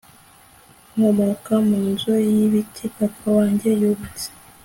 nkomoka 0.93 1.53
mu 1.67 1.79
nzu 1.89 2.13
y'ibiti 2.29 2.85
papa 2.97 3.27
wanjye 3.37 3.69
yubatse 3.81 4.27